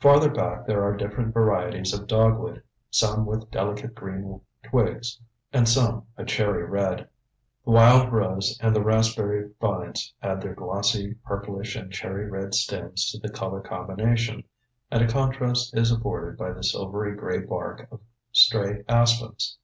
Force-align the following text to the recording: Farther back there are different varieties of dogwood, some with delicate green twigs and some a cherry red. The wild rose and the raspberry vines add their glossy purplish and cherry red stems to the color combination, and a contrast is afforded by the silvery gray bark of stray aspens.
Farther 0.00 0.30
back 0.30 0.64
there 0.64 0.82
are 0.82 0.96
different 0.96 1.34
varieties 1.34 1.92
of 1.92 2.06
dogwood, 2.06 2.62
some 2.90 3.26
with 3.26 3.50
delicate 3.50 3.94
green 3.94 4.40
twigs 4.62 5.20
and 5.52 5.68
some 5.68 6.06
a 6.16 6.24
cherry 6.24 6.64
red. 6.64 7.06
The 7.66 7.72
wild 7.72 8.10
rose 8.10 8.58
and 8.62 8.74
the 8.74 8.80
raspberry 8.82 9.50
vines 9.60 10.14
add 10.22 10.40
their 10.40 10.54
glossy 10.54 11.16
purplish 11.22 11.76
and 11.76 11.92
cherry 11.92 12.30
red 12.30 12.54
stems 12.54 13.10
to 13.10 13.18
the 13.18 13.28
color 13.28 13.60
combination, 13.60 14.44
and 14.90 15.02
a 15.02 15.06
contrast 15.06 15.76
is 15.76 15.92
afforded 15.92 16.38
by 16.38 16.52
the 16.52 16.64
silvery 16.64 17.14
gray 17.14 17.40
bark 17.40 17.88
of 17.92 18.00
stray 18.32 18.84
aspens. 18.88 19.58